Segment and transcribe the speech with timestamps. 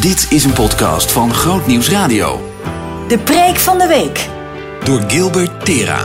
[0.00, 2.52] Dit is een podcast van Groot Nieuws Radio.
[3.08, 4.28] De preek van de week.
[4.84, 6.04] Door Gilbert Tera.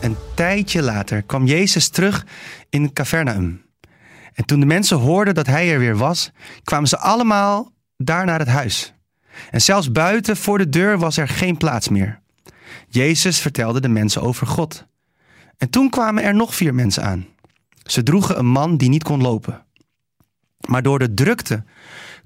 [0.00, 2.26] Een tijdje later kwam Jezus terug
[2.68, 3.62] in Capernaum.
[4.32, 6.30] En toen de mensen hoorden dat hij er weer was,
[6.64, 8.94] kwamen ze allemaal daar naar het huis.
[9.50, 12.20] En zelfs buiten voor de deur was er geen plaats meer.
[12.88, 14.86] Jezus vertelde de mensen over God.
[15.56, 17.26] En toen kwamen er nog vier mensen aan.
[17.84, 19.64] Ze droegen een man die niet kon lopen.
[20.68, 21.64] Maar door de drukte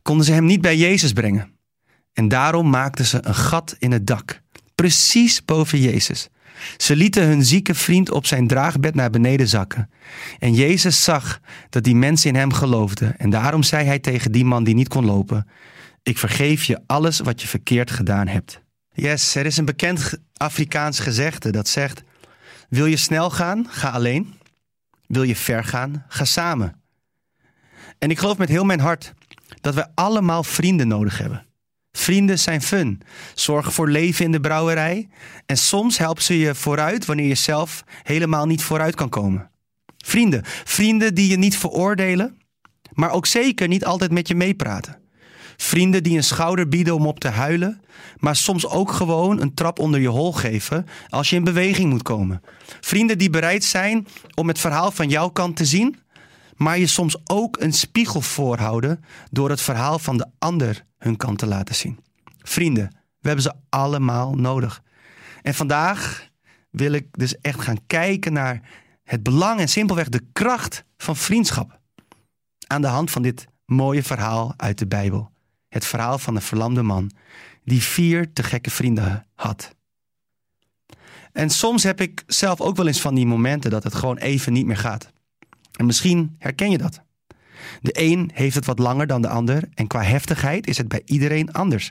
[0.05, 1.53] konden ze hem niet bij Jezus brengen.
[2.13, 4.41] En daarom maakten ze een gat in het dak,
[4.75, 6.29] precies boven Jezus.
[6.77, 9.91] Ze lieten hun zieke vriend op zijn draagbed naar beneden zakken.
[10.39, 11.41] En Jezus zag
[11.71, 13.19] dat die mensen in hem geloofden.
[13.19, 15.49] En daarom zei hij tegen die man die niet kon lopen:
[16.03, 18.61] Ik vergeef je alles wat je verkeerd gedaan hebt.
[18.93, 22.03] Yes, er is een bekend Afrikaans gezegde dat zegt:
[22.69, 23.67] Wil je snel gaan?
[23.69, 24.35] Ga alleen.
[25.07, 26.05] Wil je ver gaan?
[26.09, 26.83] Ga samen.
[27.99, 29.15] En ik geloof met heel mijn hart
[29.61, 31.47] dat we allemaal vrienden nodig hebben.
[31.93, 33.01] Vrienden zijn fun,
[33.35, 35.09] zorgen voor leven in de brouwerij
[35.47, 39.51] en soms helpen ze je vooruit wanneer je zelf helemaal niet vooruit kan komen.
[40.05, 42.39] Vrienden, vrienden die je niet veroordelen,
[42.93, 44.99] maar ook zeker niet altijd met je meepraten.
[45.57, 47.81] Vrienden die een schouder bieden om op te huilen,
[48.19, 52.03] maar soms ook gewoon een trap onder je hol geven als je in beweging moet
[52.03, 52.43] komen.
[52.81, 55.97] Vrienden die bereid zijn om het verhaal van jouw kant te zien,
[56.57, 61.39] maar je soms ook een spiegel voorhouden door het verhaal van de ander hun kant
[61.39, 61.99] te laten zien.
[62.39, 62.89] Vrienden,
[63.21, 64.83] we hebben ze allemaal nodig.
[65.43, 66.29] En vandaag
[66.71, 68.61] wil ik dus echt gaan kijken naar
[69.05, 71.81] het belang en simpelweg de kracht van vriendschap.
[72.67, 75.31] Aan de hand van dit mooie verhaal uit de Bijbel.
[75.69, 77.11] Het verhaal van een verlamde man
[77.65, 79.75] die vier te gekke vrienden had.
[81.33, 84.53] En soms heb ik zelf ook wel eens van die momenten dat het gewoon even
[84.53, 85.13] niet meer gaat.
[85.77, 87.03] En misschien herken je dat.
[87.81, 91.03] De een heeft het wat langer dan de ander en qua heftigheid is het bij
[91.05, 91.91] iedereen anders.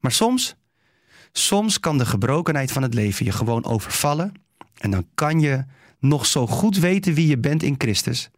[0.00, 0.54] Maar soms,
[1.32, 4.32] soms kan de gebrokenheid van het leven je gewoon overvallen
[4.78, 5.64] en dan kan je
[5.98, 8.30] nog zo goed weten wie je bent in Christus.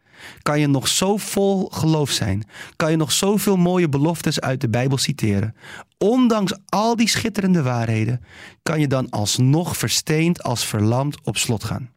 [0.43, 2.49] Kan je nog zo vol geloof zijn?
[2.77, 5.57] Kan je nog zoveel mooie beloftes uit de Bijbel citeren?
[5.99, 8.21] Ondanks al die schitterende waarheden,
[8.63, 11.91] kan je dan alsnog versteend als verlamd op slot gaan.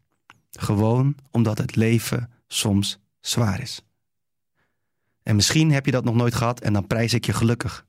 [0.52, 3.82] Gewoon omdat het leven soms zwaar is.
[5.24, 7.86] En misschien heb je dat nog nooit gehad en dan prijs ik je gelukkig.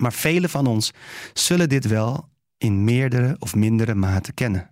[0.00, 0.92] Maar velen van ons
[1.32, 4.70] zullen dit wel in meerdere of mindere mate kennen.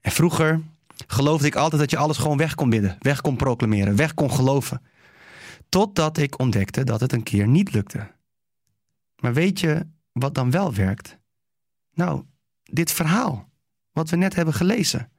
[0.00, 0.62] En vroeger
[1.06, 4.30] geloofde ik altijd dat je alles gewoon weg kon bidden, weg kon proclameren, weg kon
[4.30, 4.82] geloven.
[5.68, 8.10] Totdat ik ontdekte dat het een keer niet lukte.
[9.16, 11.18] Maar weet je wat dan wel werkt?
[11.94, 12.24] Nou,
[12.62, 13.48] dit verhaal,
[13.92, 15.10] wat we net hebben gelezen.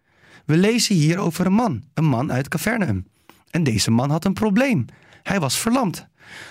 [0.46, 3.08] We lezen hier over een man, een man uit Cavernaum.
[3.50, 4.86] En deze man had een probleem.
[5.24, 6.08] Hij was verlamd.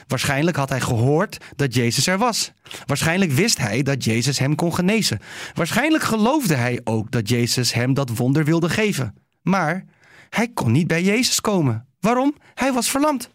[0.07, 2.53] Waarschijnlijk had hij gehoord dat Jezus er was.
[2.87, 5.21] Waarschijnlijk wist hij dat Jezus hem kon genezen.
[5.55, 9.15] Waarschijnlijk geloofde hij ook dat Jezus hem dat wonder wilde geven.
[9.43, 9.85] Maar
[10.31, 11.87] hij kon niet bij Jezus komen.
[12.01, 12.35] Waarom?
[12.55, 13.31] Hij was verlamd.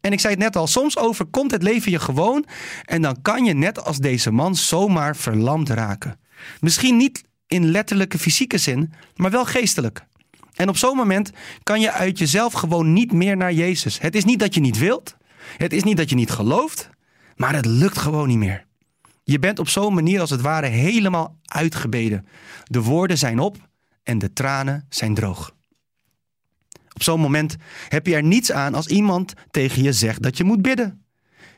[0.00, 2.46] En ik zei het net al, soms overkomt het leven je gewoon
[2.84, 6.20] en dan kan je net als deze man zomaar verlamd raken.
[6.60, 10.04] Misschien niet in letterlijke fysieke zin, maar wel geestelijk.
[10.54, 11.30] En op zo'n moment
[11.62, 14.00] kan je uit jezelf gewoon niet meer naar Jezus.
[14.00, 15.16] Het is niet dat je niet wilt,
[15.56, 16.90] het is niet dat je niet gelooft,
[17.36, 18.64] maar het lukt gewoon niet meer.
[19.24, 22.26] Je bent op zo'n manier als het ware helemaal uitgebeden.
[22.64, 23.56] De woorden zijn op
[24.02, 25.54] en de tranen zijn droog.
[26.92, 27.56] Op zo'n moment
[27.88, 31.04] heb je er niets aan als iemand tegen je zegt dat je moet bidden.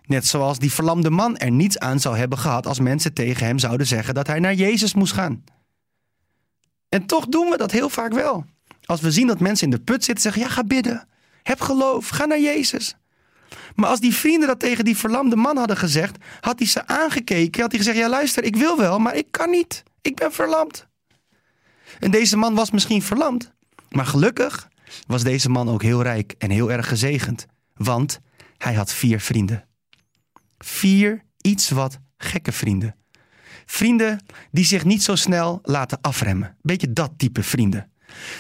[0.03, 3.59] Net zoals die verlamde man er niets aan zou hebben gehad als mensen tegen hem
[3.59, 5.45] zouden zeggen dat hij naar Jezus moest gaan.
[6.89, 8.45] En toch doen we dat heel vaak wel.
[8.85, 11.09] Als we zien dat mensen in de put zitten, zeggen: Ja, ga bidden.
[11.43, 12.09] Heb geloof.
[12.09, 12.97] Ga naar Jezus.
[13.75, 17.61] Maar als die vrienden dat tegen die verlamde man hadden gezegd, had hij ze aangekeken.
[17.61, 19.83] Had hij gezegd: Ja, luister, ik wil wel, maar ik kan niet.
[20.03, 20.87] Ik ben verlamd.
[21.99, 23.53] En deze man was misschien verlamd.
[23.91, 24.69] Maar gelukkig
[25.07, 27.47] was deze man ook heel rijk en heel erg gezegend.
[27.75, 28.21] Want
[28.59, 29.65] hij had vier vrienden.
[30.59, 32.97] Vier iets wat gekke vrienden.
[33.71, 34.21] Vrienden
[34.51, 36.57] die zich niet zo snel laten afremmen.
[36.63, 37.91] Beetje dat type vrienden.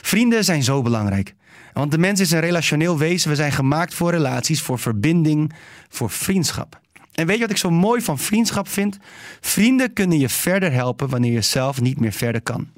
[0.03, 1.35] Vrienden zijn zo belangrijk.
[1.73, 3.31] Want de mens is een relationeel wezen.
[3.31, 5.53] We zijn gemaakt voor relaties, voor verbinding,
[5.89, 6.81] voor vriendschap.
[7.13, 8.99] En weet je wat ik zo mooi van vriendschap vind?
[9.41, 12.69] Vrienden kunnen je verder helpen wanneer je zelf niet meer verder kan.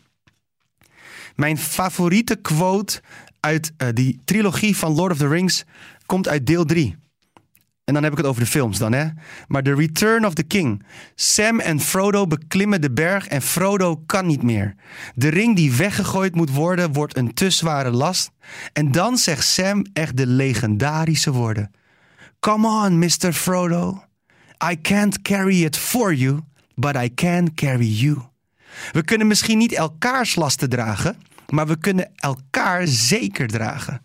[1.37, 3.01] Mijn favoriete quote
[3.41, 5.65] uit uh, die trilogie van Lord of the Rings
[6.07, 6.97] komt uit deel 3.
[7.91, 9.07] En dan heb ik het over de films dan, hè.
[9.47, 10.87] Maar The Return of the King.
[11.15, 14.75] Sam en Frodo beklimmen de berg en Frodo kan niet meer.
[15.15, 18.31] De ring die weggegooid moet worden, wordt een te zware last.
[18.73, 21.71] En dan zegt Sam echt de legendarische woorden.
[22.41, 23.33] Come on, Mr.
[23.33, 24.05] Frodo.
[24.71, 26.41] I can't carry it for you,
[26.75, 28.19] but I can carry you.
[28.93, 31.17] We kunnen misschien niet elkaars lasten dragen,
[31.49, 34.03] maar we kunnen elkaar zeker dragen.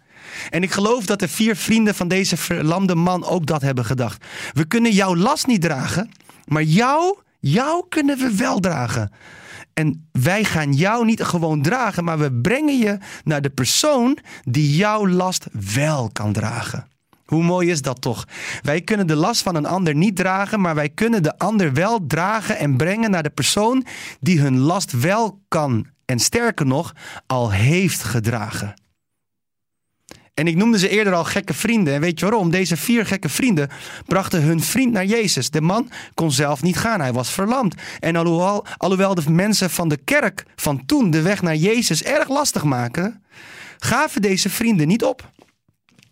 [0.49, 4.25] En ik geloof dat de vier vrienden van deze verlamde man ook dat hebben gedacht.
[4.53, 6.11] We kunnen jouw last niet dragen,
[6.45, 9.11] maar jou, jou kunnen we wel dragen.
[9.73, 14.75] En wij gaan jou niet gewoon dragen, maar we brengen je naar de persoon die
[14.75, 16.87] jouw last wel kan dragen.
[17.25, 18.25] Hoe mooi is dat toch?
[18.61, 22.05] Wij kunnen de last van een ander niet dragen, maar wij kunnen de ander wel
[22.07, 23.85] dragen en brengen naar de persoon
[24.19, 26.93] die hun last wel kan en sterker nog,
[27.27, 28.73] al heeft gedragen.
[30.35, 31.93] En ik noemde ze eerder al gekke vrienden.
[31.93, 32.51] En weet je waarom?
[32.51, 33.69] Deze vier gekke vrienden
[34.05, 35.49] brachten hun vriend naar Jezus.
[35.49, 37.75] De man kon zelf niet gaan, hij was verlamd.
[37.99, 42.29] En alhoewel, alhoewel de mensen van de kerk van toen de weg naar Jezus erg
[42.29, 43.23] lastig maken,
[43.77, 45.31] gaven deze vrienden niet op.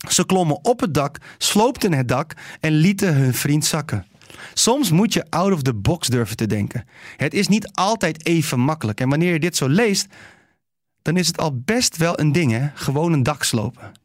[0.09, 4.05] Ze klommen op het dak, sloopten het dak en lieten hun vriend zakken.
[4.53, 6.87] Soms moet je out of the box durven te denken.
[7.17, 8.99] Het is niet altijd even makkelijk.
[8.99, 10.07] En wanneer je dit zo leest,
[11.01, 12.67] dan is het al best wel een ding, hè?
[12.73, 14.01] Gewoon een dak slopen.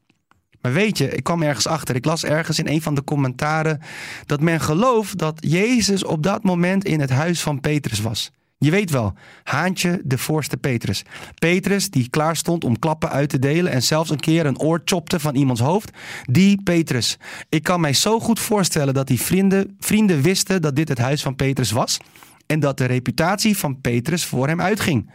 [0.60, 1.94] Maar weet je, ik kwam ergens achter.
[1.94, 3.80] Ik las ergens in een van de commentaren
[4.26, 8.30] dat men gelooft dat Jezus op dat moment in het huis van Petrus was.
[8.58, 11.02] Je weet wel, Haantje de voorste Petrus.
[11.34, 14.82] Petrus die klaar stond om klappen uit te delen en zelfs een keer een oor
[14.84, 15.90] chopte van iemands hoofd.
[16.22, 17.16] Die Petrus.
[17.48, 21.22] Ik kan mij zo goed voorstellen dat die vrienden, vrienden wisten dat dit het huis
[21.22, 21.98] van Petrus was
[22.46, 25.10] en dat de reputatie van Petrus voor hem uitging.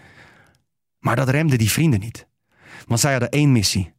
[0.99, 2.27] Maar dat remde die vrienden niet.
[2.87, 3.93] Want zij hadden één missie.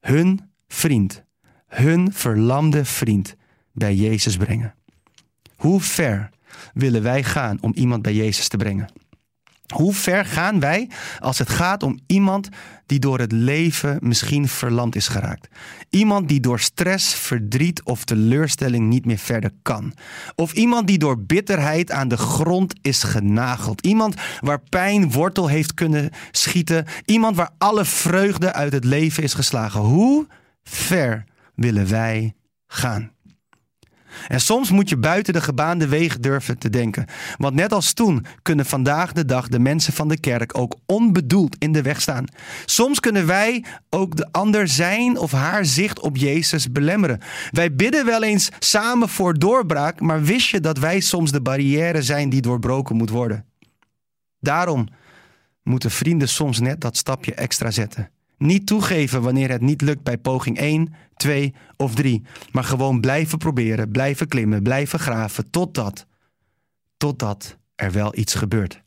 [0.00, 1.22] Hun vriend,
[1.66, 3.36] hun verlamde vriend
[3.72, 4.74] bij Jezus brengen.
[5.56, 6.30] Hoe ver
[6.74, 8.88] willen wij gaan om iemand bij Jezus te brengen?
[9.74, 10.88] Hoe ver gaan wij
[11.18, 12.48] als het gaat om iemand
[12.86, 15.48] die door het leven misschien verlamd is geraakt?
[15.90, 19.94] Iemand die door stress, verdriet of teleurstelling niet meer verder kan.
[20.34, 23.86] Of iemand die door bitterheid aan de grond is genageld.
[23.86, 26.86] Iemand waar pijn wortel heeft kunnen schieten.
[27.04, 29.80] Iemand waar alle vreugde uit het leven is geslagen.
[29.80, 30.26] Hoe
[30.62, 31.24] ver
[31.54, 32.34] willen wij
[32.66, 33.12] gaan?
[34.28, 37.06] En soms moet je buiten de gebaande wegen durven te denken.
[37.36, 41.56] Want net als toen kunnen vandaag de dag de mensen van de kerk ook onbedoeld
[41.58, 42.24] in de weg staan.
[42.64, 47.20] Soms kunnen wij ook de ander zijn of haar zicht op Jezus belemmeren.
[47.50, 52.02] Wij bidden wel eens samen voor doorbraak, maar wist je dat wij soms de barrière
[52.02, 53.44] zijn die doorbroken moet worden?
[54.40, 54.88] Daarom
[55.62, 58.10] moeten vrienden soms net dat stapje extra zetten.
[58.42, 62.22] Niet toegeven wanneer het niet lukt bij poging 1, 2 of 3.
[62.52, 66.06] Maar gewoon blijven proberen, blijven klimmen, blijven graven totdat,
[66.96, 68.82] totdat er wel iets gebeurt.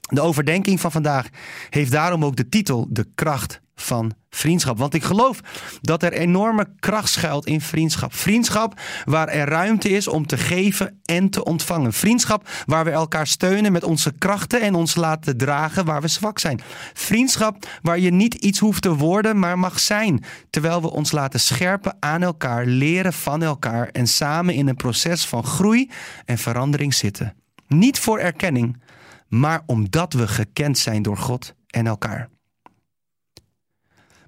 [0.00, 1.28] De overdenking van vandaag
[1.70, 4.78] heeft daarom ook de titel De kracht van vriendschap.
[4.78, 5.40] Want ik geloof
[5.80, 8.14] dat er enorme kracht schuilt in vriendschap.
[8.14, 11.92] Vriendschap waar er ruimte is om te geven en te ontvangen.
[11.92, 16.38] Vriendschap waar we elkaar steunen met onze krachten en ons laten dragen waar we zwak
[16.38, 16.60] zijn.
[16.92, 20.24] Vriendschap waar je niet iets hoeft te worden, maar mag zijn.
[20.50, 25.26] Terwijl we ons laten scherpen aan elkaar, leren van elkaar en samen in een proces
[25.26, 25.90] van groei
[26.24, 27.34] en verandering zitten.
[27.68, 28.82] Niet voor erkenning,
[29.28, 32.28] maar omdat we gekend zijn door God en elkaar.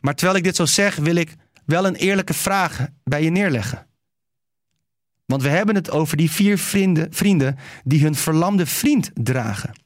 [0.02, 1.34] Maar terwijl ik dit zo zeg, wil ik
[1.64, 3.86] wel een eerlijke vraag bij je neerleggen.
[5.26, 9.80] Want we hebben het over die vier vrienden, vrienden die hun verlamde vriend dragen.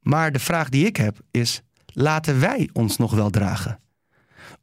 [0.00, 3.80] Maar de vraag die ik heb is: laten wij ons nog wel dragen?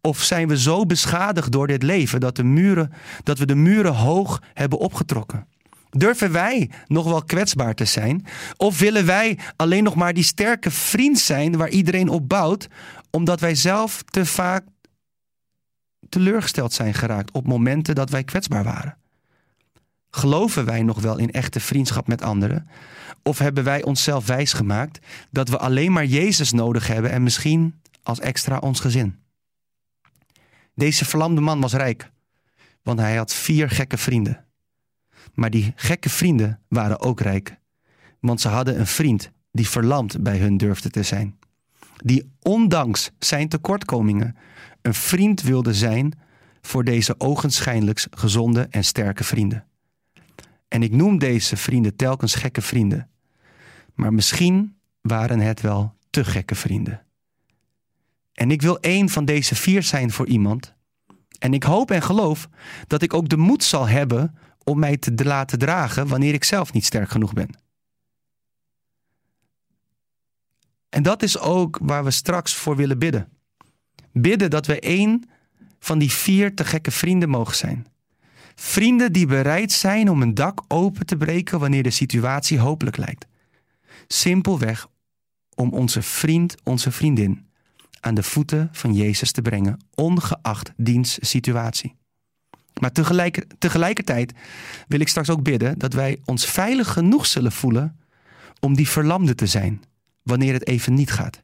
[0.01, 2.91] Of zijn we zo beschadigd door dit leven dat, de muren,
[3.24, 5.48] dat we de muren hoog hebben opgetrokken?
[5.89, 8.25] Durven wij nog wel kwetsbaar te zijn?
[8.57, 12.67] Of willen wij alleen nog maar die sterke vriend zijn waar iedereen op bouwt,
[13.09, 14.65] omdat wij zelf te vaak
[16.09, 18.97] teleurgesteld zijn geraakt op momenten dat wij kwetsbaar waren?
[20.09, 22.69] Geloven wij nog wel in echte vriendschap met anderen?
[23.23, 24.99] Of hebben wij onszelf wijsgemaakt
[25.31, 29.19] dat we alleen maar Jezus nodig hebben en misschien als extra ons gezin?
[30.75, 32.11] Deze verlamde man was rijk,
[32.83, 34.45] want hij had vier gekke vrienden.
[35.33, 37.57] Maar die gekke vrienden waren ook rijk,
[38.19, 41.39] want ze hadden een vriend die verlamd bij hun durfde te zijn.
[42.04, 44.36] Die ondanks zijn tekortkomingen
[44.82, 46.20] een vriend wilde zijn
[46.62, 49.66] voor deze ogenschijnlijk gezonde en sterke vrienden.
[50.68, 53.10] En ik noem deze vrienden telkens gekke vrienden.
[53.94, 57.01] Maar misschien waren het wel te gekke vrienden.
[58.34, 60.75] En ik wil één van deze vier zijn voor iemand.
[61.39, 62.50] En ik hoop en geloof
[62.88, 66.74] dat ik ook de moed zal hebben om mij te laten dragen wanneer ik zelf
[66.74, 67.50] niet sterk genoeg ben.
[70.98, 73.27] En dat is ook waar we straks voor willen bidden.
[74.12, 75.30] Bidden dat we één
[75.80, 77.88] van die vier te gekke vrienden mogen zijn.
[78.56, 83.25] Vrienden die bereid zijn om een dak open te breken wanneer de situatie hopelijk lijkt.
[84.08, 84.88] Simpelweg
[85.56, 87.48] om onze vriend, onze vriendin
[88.00, 91.96] aan de voeten van Jezus te brengen, ongeacht diens situatie.
[92.80, 94.34] Maar tegelijk, tegelijkertijd
[94.88, 98.00] wil ik straks ook bidden dat wij ons veilig genoeg zullen voelen
[98.60, 99.82] om die verlamde te zijn
[100.27, 101.43] wanneer het even niet gaat.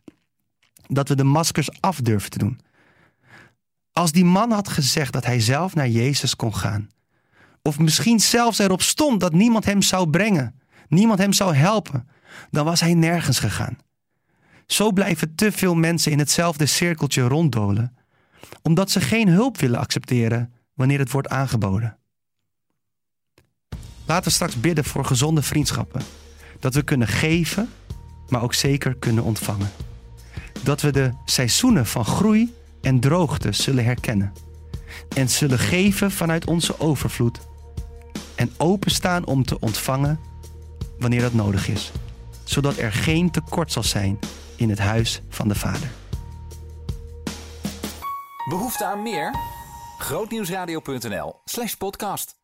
[0.88, 2.60] Dat we de maskers af durven te doen.
[3.92, 6.90] Als die man had gezegd dat hij zelf naar Jezus kon gaan,
[7.62, 12.08] of misschien zelfs erop stond dat niemand hem zou brengen, niemand hem zou helpen,
[12.52, 13.78] dan was hij nergens gegaan.
[14.66, 17.96] Zo blijven te veel mensen in hetzelfde cirkeltje ronddolen,
[18.62, 21.98] omdat ze geen hulp willen accepteren wanneer het wordt aangeboden.
[24.06, 26.02] Laten we straks bidden voor gezonde vriendschappen.
[26.60, 27.70] Dat we kunnen geven,
[28.34, 29.72] maar ook zeker kunnen ontvangen.
[30.64, 34.34] Dat we de seizoenen van groei en droogte zullen herkennen.
[35.16, 37.40] En zullen geven vanuit onze overvloed.
[38.36, 40.20] En openstaan om te ontvangen
[41.00, 41.92] wanneer dat nodig is.
[42.44, 44.20] Zodat er geen tekort zal zijn
[44.56, 45.92] in het huis van de Vader.
[48.50, 49.36] Behoefte aan meer?
[49.98, 52.43] Grootnieuwsradio.nl slash podcast.